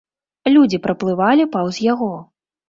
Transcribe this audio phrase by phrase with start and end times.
[0.55, 2.11] Людзі праплывалі паўз яго.